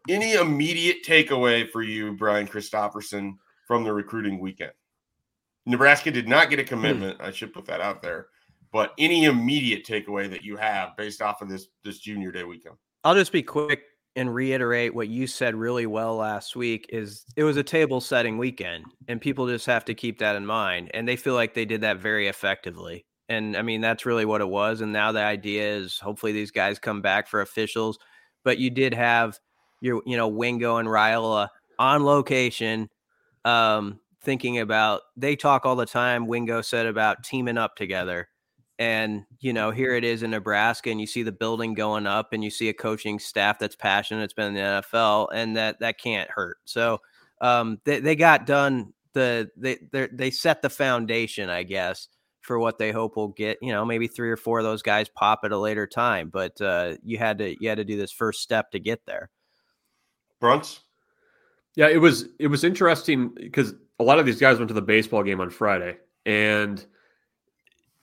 [0.08, 3.38] Any immediate takeaway for you, Brian Christopherson,
[3.68, 4.72] from the recruiting weekend?
[5.66, 7.18] Nebraska did not get a commitment.
[7.18, 7.26] Hmm.
[7.26, 8.28] I should put that out there.
[8.72, 12.76] But any immediate takeaway that you have based off of this this junior day weekend?
[13.04, 13.82] I'll just be quick
[14.16, 18.38] and reiterate what you said really well last week is it was a table setting
[18.38, 21.66] weekend and people just have to keep that in mind and they feel like they
[21.66, 25.22] did that very effectively and i mean that's really what it was and now the
[25.22, 28.00] idea is hopefully these guys come back for officials
[28.44, 29.40] but you did have
[29.80, 32.90] your you know wingo and Raiola on location
[33.46, 38.28] um thinking about they talk all the time wingo said about teaming up together
[38.80, 42.32] and, you know, here it is in Nebraska, and you see the building going up,
[42.32, 44.24] and you see a coaching staff that's passionate.
[44.24, 46.58] It's been in the NFL, and that that can't hurt.
[46.64, 47.02] So
[47.42, 49.78] um, they they got done the they
[50.14, 52.08] they set the foundation, I guess,
[52.40, 53.58] for what they hope will get.
[53.62, 56.60] You know, maybe three or four of those guys pop at a later time, but
[56.62, 59.30] uh, you had to you had to do this first step to get there.
[60.42, 60.80] Bruntz.
[61.76, 64.82] Yeah, it was it was interesting because a lot of these guys went to the
[64.82, 66.86] baseball game on Friday, and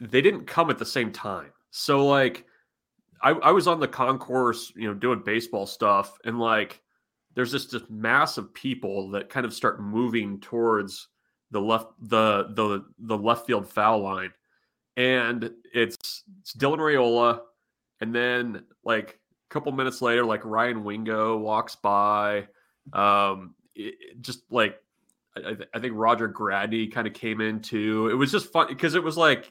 [0.00, 1.52] they didn't come at the same time.
[1.70, 2.44] So like
[3.22, 6.80] I, I was on the concourse, you know, doing baseball stuff, and like
[7.34, 11.08] there's just this mass of people that kind of start moving towards
[11.50, 14.32] the left the the the left field foul line.
[14.98, 17.40] And it's, it's Dylan Raiola,
[18.00, 19.18] and then like
[19.50, 22.48] a couple minutes later, like Ryan Wingo walks by.
[22.92, 24.80] Um, it, just like
[25.36, 28.08] I, I, think Roger Gradney kind of came in too.
[28.10, 29.50] It was just fun because it was like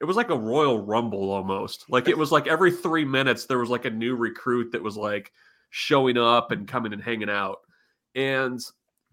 [0.00, 1.84] it was like a Royal Rumble almost.
[1.88, 4.96] Like it was like every three minutes there was like a new recruit that was
[4.96, 5.32] like
[5.70, 7.58] showing up and coming and hanging out.
[8.14, 8.60] And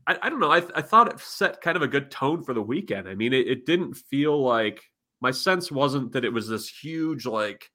[0.07, 0.51] I, I don't know.
[0.51, 3.07] I, I thought it set kind of a good tone for the weekend.
[3.07, 4.83] I mean, it, it didn't feel like
[5.21, 7.69] my sense wasn't that it was this huge like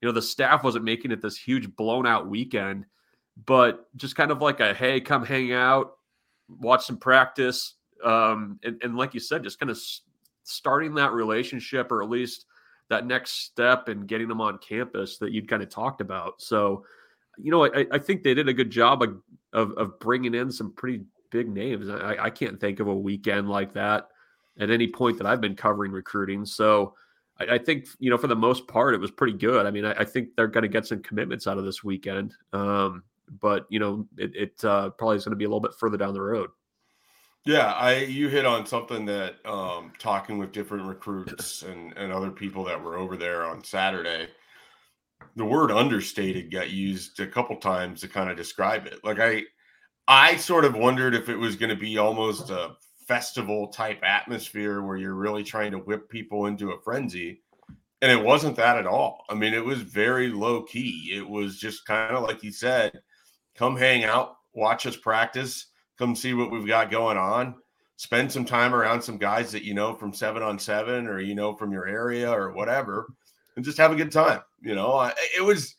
[0.00, 2.84] you know the staff wasn't making it this huge blown out weekend
[3.46, 5.92] but just kind of like a hey come hang out
[6.48, 9.78] watch some practice um and, and like you said just kind of
[10.44, 12.46] starting that relationship or at least
[12.88, 16.40] that next step in getting them on campus that you'd kind of talked about.
[16.42, 16.84] So,
[17.38, 19.22] you know, I, I think they did a good job of,
[19.52, 21.88] of, of bringing in some pretty big names.
[21.88, 24.08] I, I can't think of a weekend like that
[24.58, 26.44] at any point that I've been covering recruiting.
[26.44, 26.94] So,
[27.40, 29.66] I, I think you know for the most part it was pretty good.
[29.66, 32.34] I mean, I, I think they're going to get some commitments out of this weekend.
[32.52, 33.02] Um,
[33.40, 35.96] but you know, it, it uh, probably is going to be a little bit further
[35.96, 36.50] down the road.
[37.46, 42.30] Yeah, I you hit on something that um talking with different recruits and and other
[42.30, 44.28] people that were over there on Saturday.
[45.36, 49.02] The word understated got used a couple times to kind of describe it.
[49.04, 49.44] Like I
[50.06, 52.72] I sort of wondered if it was going to be almost a
[53.06, 57.42] festival type atmosphere where you're really trying to whip people into a frenzy.
[58.02, 59.24] And it wasn't that at all.
[59.28, 61.12] I mean, it was very low key.
[61.14, 63.00] It was just kind of like you said,
[63.54, 65.69] come hang out, watch us practice
[66.00, 67.54] come see what we've got going on.
[67.96, 71.34] Spend some time around some guys that you know from seven on seven or you
[71.34, 73.12] know from your area or whatever,
[73.54, 74.40] and just have a good time.
[74.62, 75.74] You know, it was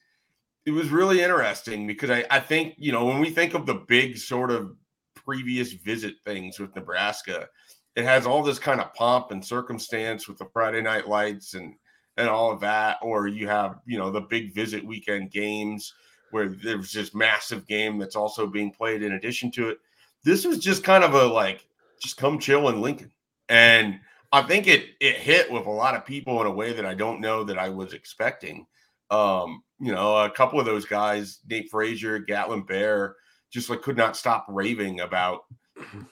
[0.67, 3.84] it was really interesting because I, I think you know when we think of the
[3.88, 4.75] big sort of
[5.15, 7.47] previous visit things with Nebraska,
[7.95, 11.73] it has all this kind of pomp and circumstance with the Friday night lights and
[12.17, 15.91] and all of that, or you have you know the big visit weekend games
[16.29, 19.79] where there's this massive game that's also being played in addition to it
[20.23, 21.65] this was just kind of a like
[22.01, 23.12] just come chill in Lincoln.
[23.49, 23.99] And
[24.31, 26.93] I think it it hit with a lot of people in a way that I
[26.93, 28.65] don't know that I was expecting.
[29.10, 33.15] Um, you know, a couple of those guys, Nate Frazier, Gatlin Bair,
[33.51, 35.41] just like could not stop raving about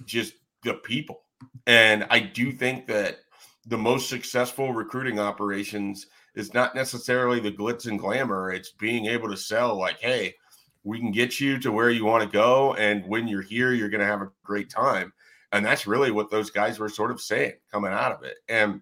[0.05, 1.21] just the people.
[1.67, 3.19] And I do think that
[3.67, 8.51] the most successful recruiting operations is not necessarily the glitz and glamour.
[8.51, 10.35] It's being able to sell like, hey,
[10.83, 12.73] we can get you to where you want to go.
[12.75, 15.13] And when you're here, you're going to have a great time.
[15.51, 18.37] And that's really what those guys were sort of saying coming out of it.
[18.47, 18.81] And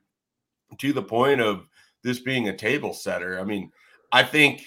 [0.79, 1.65] to the point of
[2.03, 3.71] this being a table setter, I mean,
[4.11, 4.65] I think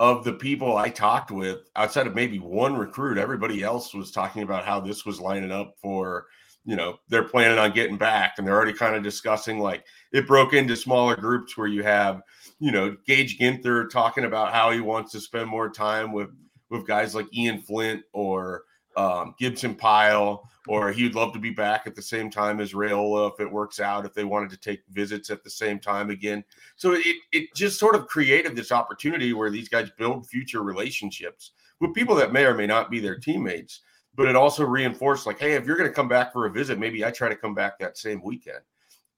[0.00, 4.42] of the people I talked with, outside of maybe one recruit, everybody else was talking
[4.42, 6.26] about how this was lining up for,
[6.64, 10.26] you know, they're planning on getting back and they're already kind of discussing like it
[10.26, 12.22] broke into smaller groups where you have,
[12.58, 16.30] you know, Gage Ginther talking about how he wants to spend more time with
[16.70, 18.64] with guys like Ian Flint or
[18.96, 23.32] um, Gibson Pyle, or he'd love to be back at the same time as Raiola
[23.32, 26.44] if it works out, if they wanted to take visits at the same time again.
[26.76, 31.52] So it, it just sort of created this opportunity where these guys build future relationships
[31.80, 33.80] with people that may or may not be their teammates.
[34.16, 36.78] But it also reinforced, like, hey, if you're going to come back for a visit,
[36.78, 38.60] maybe I try to come back that same weekend.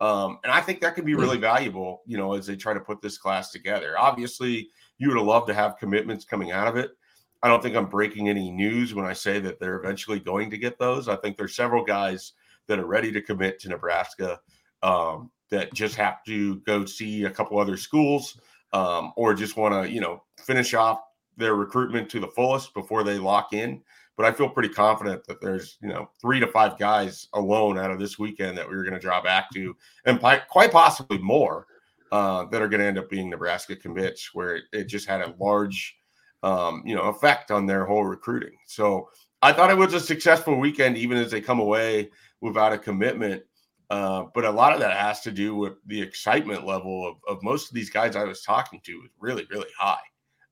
[0.00, 2.80] Um, and I think that could be really valuable, you know, as they try to
[2.80, 3.98] put this class together.
[3.98, 6.95] Obviously, you would have loved to have commitments coming out of it.
[7.42, 10.58] I don't think I'm breaking any news when I say that they're eventually going to
[10.58, 11.08] get those.
[11.08, 12.32] I think there's several guys
[12.66, 14.40] that are ready to commit to Nebraska
[14.82, 18.40] um, that just have to go see a couple other schools
[18.72, 21.00] um, or just want to, you know, finish off
[21.36, 23.82] their recruitment to the fullest before they lock in.
[24.16, 27.90] But I feel pretty confident that there's, you know, three to five guys alone out
[27.90, 31.66] of this weekend that we are going to draw back to, and quite possibly more
[32.10, 35.20] uh, that are going to end up being Nebraska commits, where it, it just had
[35.20, 35.98] a large
[36.46, 38.56] um, you know, effect on their whole recruiting.
[38.66, 39.10] So
[39.42, 43.42] I thought it was a successful weekend, even as they come away without a commitment.
[43.90, 47.42] Uh, but a lot of that has to do with the excitement level of, of
[47.42, 49.98] most of these guys I was talking to was really, really high.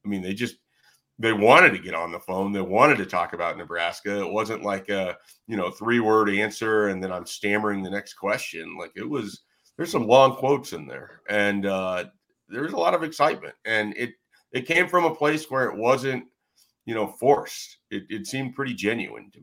[0.05, 0.57] I mean, they just
[1.21, 2.53] they wanted to get on the phone.
[2.53, 4.19] They wanted to talk about Nebraska.
[4.19, 8.15] It wasn't like a you know three word answer and then I'm stammering the next
[8.15, 8.77] question.
[8.77, 9.43] Like it was.
[9.77, 12.05] There's some long quotes in there, and uh,
[12.49, 14.11] there's a lot of excitement, and it
[14.55, 16.25] it came from a place where it wasn't,
[16.87, 17.79] you know, forced.
[17.91, 19.41] It, it seemed pretty genuine to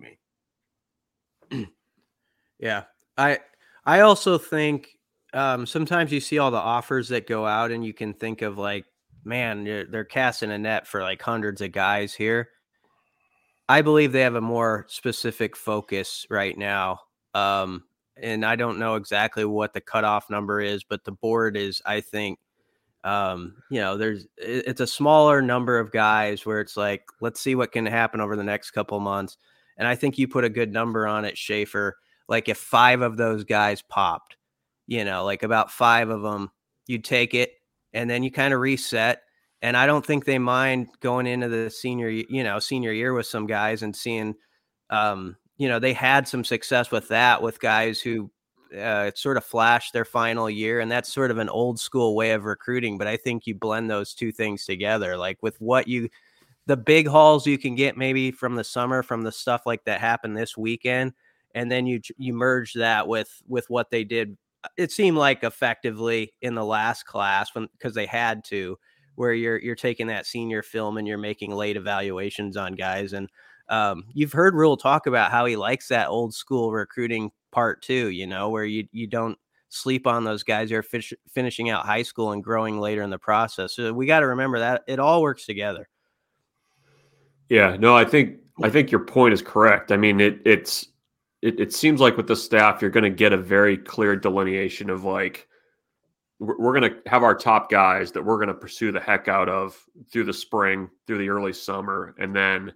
[1.52, 1.68] me.
[2.60, 2.86] yeah.
[3.18, 3.40] I
[3.86, 4.88] I also think
[5.34, 8.58] um, sometimes you see all the offers that go out and you can think of
[8.58, 8.86] like,
[9.24, 12.50] man, they're, they're casting a net for like hundreds of guys here.
[13.68, 17.02] I believe they have a more specific focus right now.
[17.34, 17.84] Um,
[18.18, 22.02] and I don't know exactly what the cutoff number is, but the board is, I
[22.02, 22.40] think,
[23.04, 27.56] um, you know, there's it's a smaller number of guys where it's like, let's see
[27.56, 29.38] what can happen over the next couple months.
[29.78, 31.98] And I think you put a good number on it, Schaefer.
[32.28, 34.38] Like if five of those guys popped,
[34.88, 36.52] you know, like about five of them,
[36.88, 37.54] you'd take it
[37.94, 39.24] and then you kind of reset.
[39.64, 43.26] And I don't think they mind going into the senior, you know, senior year with
[43.26, 44.36] some guys and seeing,
[44.90, 48.32] um, you know, they had some success with that with guys who
[48.78, 52.32] uh, sort of flashed their final year, and that's sort of an old school way
[52.32, 52.98] of recruiting.
[52.98, 56.10] But I think you blend those two things together, like with what you,
[56.68, 60.00] the big hauls you can get maybe from the summer, from the stuff like that
[60.00, 61.14] happened this weekend,
[61.54, 64.38] and then you you merge that with with what they did.
[64.64, 68.78] Uh, it seemed like effectively in the last class when because they had to,
[69.16, 73.30] where you're you're taking that senior film and you're making late evaluations on guys and.
[73.70, 78.10] Um, you've heard Rhule talk about how he likes that old school recruiting part too,
[78.10, 79.38] you know, where you you don't
[79.70, 83.10] sleep on those guys who are fish, finishing out high school and growing later in
[83.10, 83.74] the process.
[83.74, 85.88] So we got to remember that it all works together.
[87.50, 89.92] Yeah, no, I think I think your point is correct.
[89.92, 90.88] I mean, it it's
[91.42, 94.90] it, it seems like with the staff, you're going to get a very clear delineation
[94.90, 95.48] of like
[96.40, 99.28] we're, we're going to have our top guys that we're going to pursue the heck
[99.28, 99.78] out of
[100.12, 102.72] through the spring, through the early summer, and then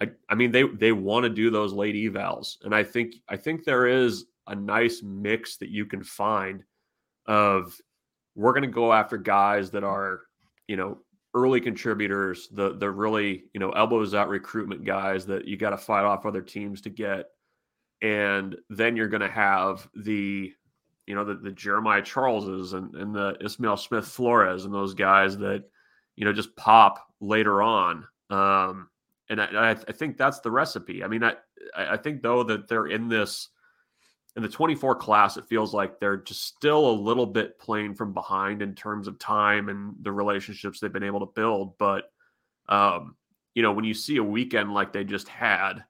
[0.00, 3.36] I, I mean they they want to do those late evals and i think i
[3.36, 6.62] think there is a nice mix that you can find
[7.26, 7.76] of
[8.34, 10.22] we're going to go after guys that are
[10.68, 10.98] you know
[11.34, 15.76] early contributors the the really you know elbows out recruitment guys that you got to
[15.76, 17.26] fight off other teams to get
[18.02, 20.52] and then you're going to have the
[21.06, 25.36] you know the, the jeremiah charleses and, and the ismail smith flores and those guys
[25.38, 25.64] that
[26.16, 28.06] you know just pop later on.
[28.30, 28.88] Um
[29.28, 31.02] and I, I, think that's the recipe.
[31.02, 31.34] I mean, I
[31.74, 33.48] I think though that they're in this
[34.36, 38.12] in the 24 class, it feels like they're just still a little bit playing from
[38.12, 41.78] behind in terms of time and the relationships they've been able to build.
[41.78, 42.04] But
[42.68, 43.16] um,
[43.54, 45.84] you know, when you see a weekend like they just had,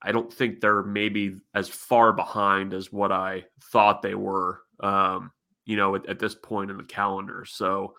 [0.00, 4.60] I don't think they're maybe as far behind as what I thought they were.
[4.78, 5.32] Um,
[5.64, 7.44] you know, at, at, this point in the calendar.
[7.44, 7.94] So,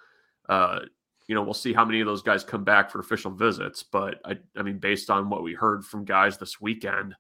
[0.48, 0.82] uh,
[1.28, 3.84] you know, we'll see how many of those guys come back for official visits.
[3.84, 7.16] But I, I mean, based on what we heard from guys this weekend,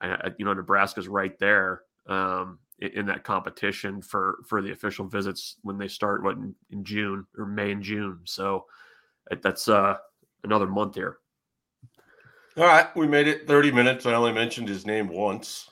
[0.00, 5.06] I, you know, Nebraska's right there um, in, in, that competition for for the official
[5.06, 8.20] visits when they start what in, in June or May and June.
[8.24, 8.66] So
[9.42, 9.96] that's uh,
[10.44, 11.18] another month here.
[12.56, 14.06] All right, we made it 30 minutes.
[14.06, 15.68] I only mentioned his name once.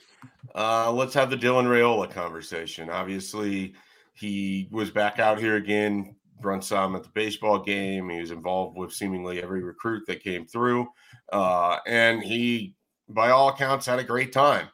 [0.53, 2.89] Uh, let's have the Dylan Raiola conversation.
[2.89, 3.73] Obviously,
[4.13, 6.15] he was back out here again.
[6.41, 8.09] Run some at the baseball game.
[8.09, 10.87] He was involved with seemingly every recruit that came through,
[11.31, 12.75] uh, and he,
[13.09, 14.67] by all accounts, had a great time.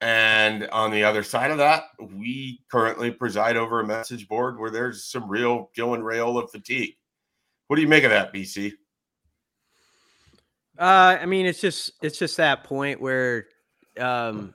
[0.00, 4.70] And on the other side of that, we currently preside over a message board where
[4.70, 6.94] there's some real Dylan Raiola fatigue.
[7.66, 8.72] What do you make of that, BC?
[10.78, 13.46] Uh, I mean, it's just it's just that point where
[13.98, 14.54] um,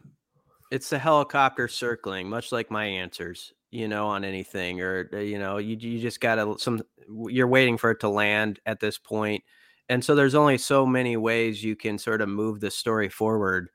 [0.72, 5.40] it's the helicopter circling, much like my answers, you know, on anything, or uh, you
[5.40, 6.82] know, you you just gotta some
[7.28, 9.44] you're waiting for it to land at this point,
[9.90, 13.70] and so there's only so many ways you can sort of move the story forward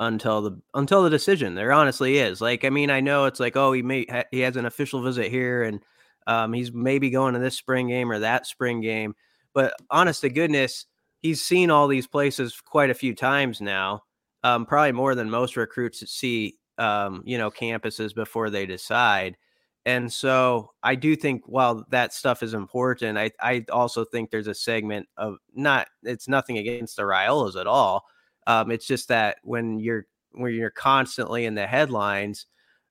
[0.00, 1.54] until the until the decision.
[1.54, 2.40] There honestly is.
[2.40, 5.30] Like, I mean, I know it's like, oh, he may he has an official visit
[5.30, 5.80] here, and
[6.26, 9.14] um, he's maybe going to this spring game or that spring game,
[9.54, 10.86] but honest to goodness,
[11.22, 14.02] he's seen all these places quite a few times now
[14.46, 19.36] um, probably more than most recruits see, um, you know, campuses before they decide.
[19.84, 24.48] And so I do think while that stuff is important, I, I also think there's
[24.48, 28.04] a segment of not it's nothing against the Raiolas at all.
[28.48, 32.46] Um, it's just that when you're when you're constantly in the headlines,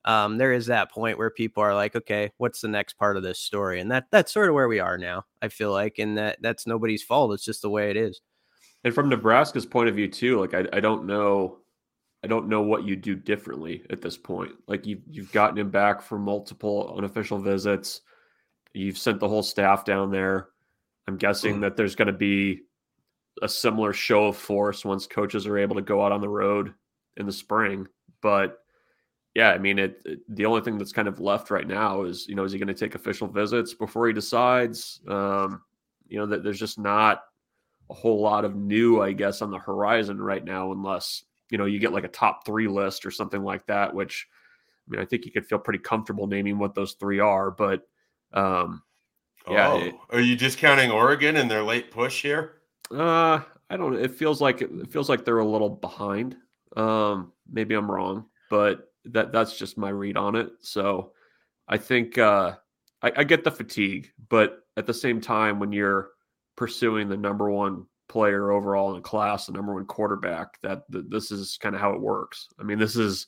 [0.05, 3.23] um, there is that point where people are like, okay, what's the next part of
[3.23, 3.81] this story?
[3.81, 5.25] And that that's sort of where we are now.
[5.41, 7.33] I feel like, and that that's nobody's fault.
[7.33, 8.21] It's just the way it is.
[8.85, 11.57] And from Nebraska's point of view too, like I, I don't know
[12.25, 14.53] I don't know what you do differently at this point.
[14.67, 18.01] Like you've you've gotten him back for multiple unofficial visits.
[18.73, 20.47] You've sent the whole staff down there.
[21.07, 21.61] I'm guessing mm.
[21.61, 22.61] that there's going to be
[23.43, 26.73] a similar show of force once coaches are able to go out on the road
[27.17, 27.87] in the spring.
[28.23, 28.57] But
[29.35, 32.27] yeah, I mean, it, it the only thing that's kind of left right now is
[32.27, 34.99] you know is he going to take official visits before he decides?
[35.07, 35.61] Um,
[36.07, 37.21] you know that there's just not
[37.91, 41.65] a whole lot of new, I guess, on the horizon right now, unless you know
[41.65, 43.93] you get like a top three list or something like that.
[43.93, 44.27] Which
[44.87, 47.51] I mean, I think you could feel pretty comfortable naming what those three are.
[47.51, 47.81] But
[48.33, 48.83] um,
[49.49, 52.61] yeah, oh, it, are you discounting Oregon and their late push here?
[52.91, 53.93] Uh, I don't.
[53.93, 53.99] Know.
[53.99, 56.35] It feels like it feels like they're a little behind.
[56.75, 60.51] Um, maybe I'm wrong, but that that's just my read on it.
[60.61, 61.11] So
[61.67, 62.55] I think uh,
[63.01, 66.09] I, I get the fatigue, but at the same time, when you're
[66.55, 70.59] pursuing the number one player overall in the class, the number one quarterback.
[70.61, 72.47] That, this is kind of how it works.
[72.59, 73.27] I mean, this is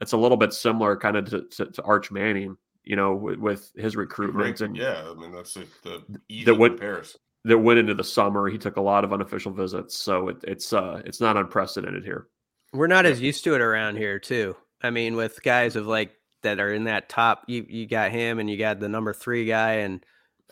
[0.00, 3.38] it's a little bit similar kind of to, to, to Arch Manning, you know, with,
[3.38, 4.60] with his recruitment.
[4.60, 7.20] And yeah, I mean that's like the easy that went, comparison.
[7.44, 8.48] That went into the summer.
[8.48, 12.28] He took a lot of unofficial visits, so it, it's uh it's not unprecedented here.
[12.72, 13.12] We're not yeah.
[13.12, 14.56] as used to it around here, too.
[14.82, 18.38] I mean, with guys of like that are in that top, you you got him,
[18.38, 20.04] and you got the number three guy, and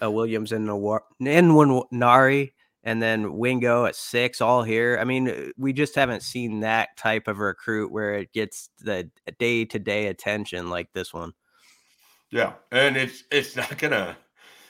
[0.03, 4.99] uh, Williams and Nari, and then Wingo at six, all here.
[5.01, 9.11] I mean, uh, we just haven't seen that type of recruit where it gets the
[9.39, 11.33] day to day attention like this one.
[12.31, 14.17] Yeah, and it's it's not gonna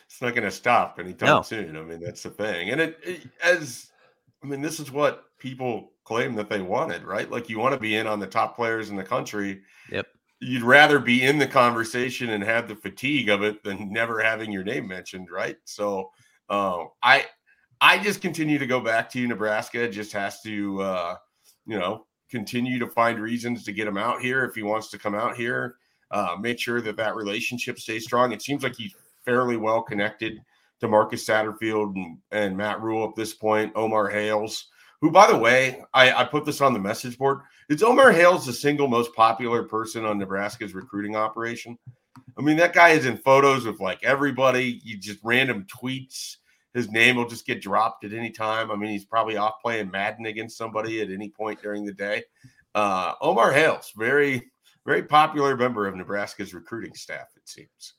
[0.07, 1.42] it's not gonna stop anytime no.
[1.42, 1.77] soon.
[1.77, 3.90] I mean, that's the thing, and it, it as
[4.42, 7.31] I mean, this is what people claim that they wanted, right?
[7.31, 9.62] Like you want to be in on the top players in the country.
[9.90, 10.07] Yep
[10.40, 14.53] you'd rather be in the conversation and have the fatigue of it than never having
[14.53, 15.57] your name mentioned, right?
[15.64, 16.11] So
[16.50, 17.24] uh, I
[17.85, 19.87] I just continue to go back to Nebraska.
[19.88, 21.16] Just has to uh,
[21.66, 24.99] you know continue to find reasons to get him out here if he wants to
[24.99, 25.77] come out here.
[26.11, 28.33] Uh, make sure that that relationship stays strong.
[28.33, 28.94] It seems like he's
[29.25, 30.40] fairly well connected
[30.81, 33.72] to Marcus Satterfield and, and Matt Rhule at this point.
[33.74, 34.68] Omar Hales
[35.05, 37.41] who, by the way, I, I put this on the message board.
[37.68, 41.76] Is Omar Hales the single most popular person on Nebraska's recruiting operation?
[42.39, 44.80] I mean, that guy is in photos with like everybody.
[44.82, 46.39] You just random tweets.
[46.75, 48.70] His name will just get dropped at any time.
[48.70, 52.25] I mean, he's probably off playing Madden against somebody at any point during the day.
[52.75, 54.51] Uh, Omar Hales, very,
[54.85, 57.95] very popular member of Nebraska's recruiting staff, it seems.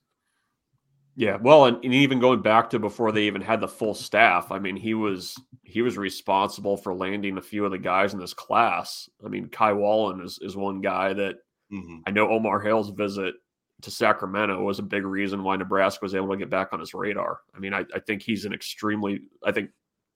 [1.18, 4.52] Yeah, well, and, and, even going back to before they even had the full staff,
[4.52, 8.20] I mean, he was he was responsible for landing a few of the guys in
[8.20, 9.10] this class.
[9.26, 11.36] I mean, Kai Wallen is is one guy that
[11.72, 12.00] mm-hmm.
[12.06, 13.36] I know Omar Hale's visit
[13.82, 16.94] to Sacramento was a big reason why Nebraska was able to get back on his
[16.94, 17.40] radar.
[17.56, 19.70] I mean, I, I think he's an extremely I think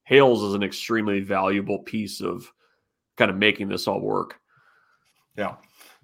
[0.03, 2.51] Hales is an extremely valuable piece of
[3.18, 4.39] kind of making this all work.
[5.38, 5.55] Yeah.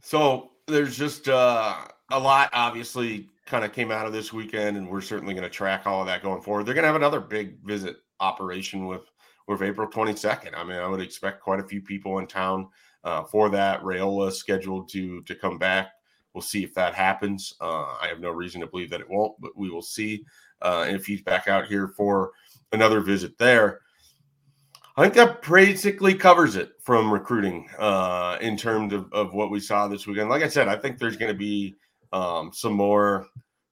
[0.01, 1.76] So there's just uh,
[2.12, 5.49] a lot, obviously, kind of came out of this weekend, and we're certainly going to
[5.49, 6.66] track all of that going forward.
[6.66, 9.10] They're going to have another big visit operation with
[9.47, 10.56] with April 22nd.
[10.56, 12.68] I mean, I would expect quite a few people in town
[13.03, 13.82] uh, for that.
[13.82, 15.89] Raiola scheduled to to come back.
[16.36, 17.55] We'll see if that happens.
[17.61, 20.25] Uh, I have no reason to believe that it won't, but we will see
[20.61, 22.33] uh, if he's back out here for
[22.73, 23.79] another visit there.
[24.97, 29.61] I think that basically covers it from recruiting uh, in terms of, of what we
[29.61, 30.29] saw this weekend.
[30.29, 31.75] Like I said, I think there's going to be
[32.11, 33.27] um, some more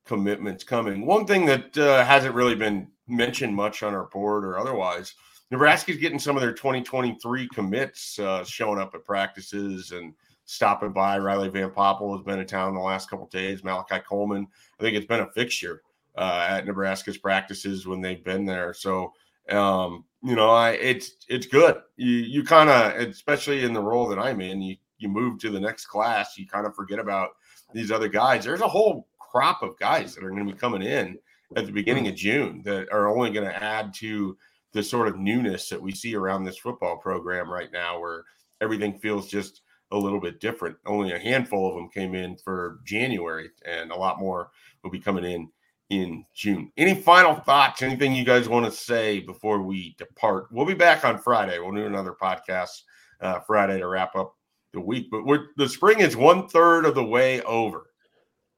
[0.06, 1.06] commitments coming.
[1.06, 5.16] One thing that uh, hasn't really been mentioned much on our board or otherwise,
[5.52, 10.14] Nebraska's getting some of their 2023 commits uh, showing up at practices and
[10.46, 11.18] stopping by.
[11.18, 13.64] Riley Van Poppel has been in town the last couple days.
[13.64, 14.48] Malachi Coleman,
[14.80, 15.82] I think it's been a fixture
[16.18, 18.74] uh, at Nebraska's practices when they've been there.
[18.74, 19.14] So
[19.50, 21.82] um, you know, I it's it's good.
[21.98, 25.50] You you kind of, especially in the role that I'm in, you you move to
[25.50, 27.32] the next class, you kind of forget about
[27.74, 28.46] these other guys.
[28.46, 31.18] There's a whole crop of guys that are going to be coming in
[31.56, 34.38] at the beginning of June that are only going to add to
[34.72, 38.24] the sort of newness that we see around this football program right now, where
[38.62, 39.62] everything feels just
[39.94, 40.76] a little bit different.
[40.86, 44.52] Only a handful of them came in for January, and a lot more
[44.84, 45.50] will be coming in
[45.90, 46.72] in June.
[46.78, 47.82] Any final thoughts?
[47.82, 50.48] Anything you guys want to say before we depart?
[50.52, 51.60] We'll be back on Friday.
[51.60, 52.82] We'll do another podcast
[53.22, 54.36] uh, Friday to wrap up
[54.74, 55.10] the week.
[55.12, 55.24] But
[55.56, 57.92] the spring is one third of the way over,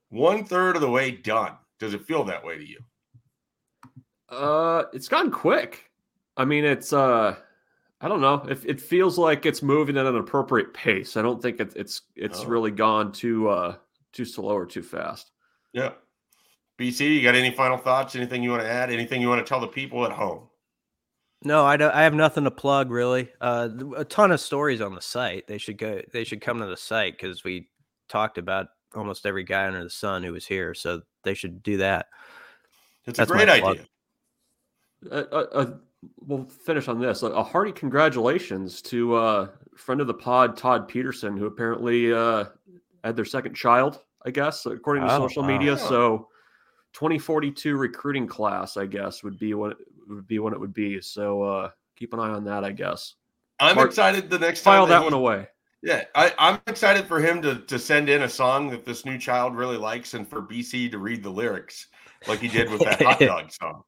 [0.09, 1.53] one third of the way done.
[1.79, 2.79] Does it feel that way to you?
[4.29, 5.91] Uh, it's gone quick.
[6.37, 7.35] I mean, it's uh,
[8.01, 8.35] I don't know.
[8.49, 11.17] It, it feels like it's moving at an appropriate pace.
[11.17, 12.47] I don't think it's it's it's oh.
[12.47, 13.75] really gone too uh
[14.11, 15.31] too slow or too fast.
[15.73, 15.91] Yeah.
[16.79, 18.15] BC, you got any final thoughts?
[18.15, 18.91] Anything you want to add?
[18.91, 20.49] Anything you want to tell the people at home?
[21.43, 21.93] No, I don't.
[21.93, 23.29] I have nothing to plug really.
[23.39, 25.47] Uh, a ton of stories on the site.
[25.47, 26.01] They should go.
[26.11, 27.69] They should come to the site because we
[28.09, 30.73] talked about almost every guy under the sun who was here.
[30.73, 32.07] So they should do that.
[33.05, 33.85] It's That's a great idea.
[35.11, 35.71] Uh, uh, uh,
[36.19, 37.23] we'll finish on this.
[37.23, 42.45] A hearty congratulations to uh, friend of the pod, Todd Peterson, who apparently uh,
[43.03, 44.01] had their second child.
[44.25, 45.49] I guess according to oh, social wow.
[45.49, 45.77] media.
[45.77, 46.29] So
[46.93, 49.77] 2042 recruiting class, I guess, would be what it
[50.07, 50.99] would be when it would be.
[51.01, 53.15] So uh, keep an eye on that, I guess.
[53.59, 54.73] I'm Mark, excited the next time.
[54.73, 55.47] file that, that he, one away.
[55.83, 59.19] Yeah, I, I'm excited for him to to send in a song that this new
[59.19, 61.87] child really likes, and for BC to read the lyrics
[62.27, 63.83] like he did with that hot dog song.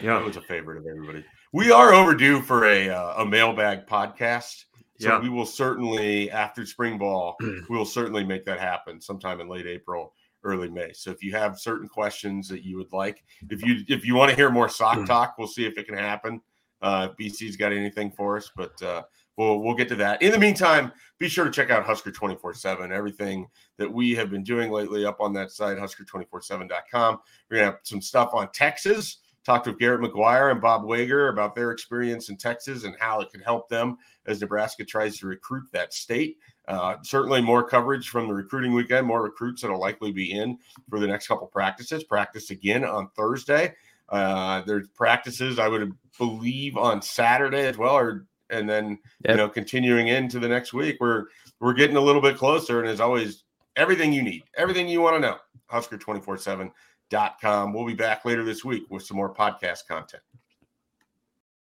[0.00, 1.24] Yeah, it was a favorite of everybody.
[1.54, 4.64] We are overdue for a uh, a mailbag podcast.
[4.98, 5.20] So yeah.
[5.20, 9.66] we will certainly after spring ball, we will certainly make that happen sometime in late
[9.66, 10.92] April early May.
[10.94, 14.30] So if you have certain questions that you would like, if you if you want
[14.30, 15.04] to hear more sock hmm.
[15.04, 16.40] talk, we'll see if it can happen.
[16.80, 19.02] Uh, BC's got anything for us, but uh,
[19.36, 20.22] we'll we'll get to that.
[20.22, 22.90] In the meantime, be sure to check out Husker 24/7.
[22.90, 23.46] Everything
[23.76, 27.18] that we have been doing lately up on that site, Husker247.com.
[27.50, 29.18] We're gonna have some stuff on Texas.
[29.44, 33.30] Talked with Garrett McGuire and Bob Wager about their experience in Texas and how it
[33.30, 36.38] can help them as Nebraska tries to recruit that state.
[36.68, 40.56] Uh, certainly more coverage from the recruiting weekend, more recruits that'll likely be in
[40.88, 42.04] for the next couple practices.
[42.04, 43.74] Practice again on Thursday.
[44.08, 49.30] Uh, there's practices, I would believe, on Saturday as well, or and then yep.
[49.30, 50.98] you know continuing into the next week.
[51.00, 51.24] We're
[51.60, 55.16] we're getting a little bit closer, and as always, everything you need, everything you want
[55.16, 55.38] to know,
[55.72, 56.72] Husker247.com.
[57.72, 60.22] We'll be back later this week with some more podcast content.